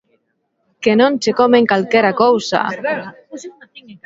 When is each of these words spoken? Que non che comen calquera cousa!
Que 0.83 0.93
non 0.99 1.13
che 1.21 1.31
comen 1.39 1.65
calquera 1.71 2.17
cousa! 2.23 2.59